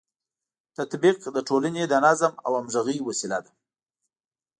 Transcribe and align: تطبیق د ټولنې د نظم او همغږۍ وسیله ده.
تطبیق 0.77 1.17
د 1.35 1.37
ټولنې 1.47 1.83
د 1.87 1.93
نظم 2.05 2.33
او 2.45 2.51
همغږۍ 2.59 2.97
وسیله 3.07 3.39
ده. 3.45 3.51